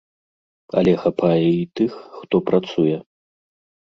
[0.79, 2.97] Але хапае і тых, хто працуе.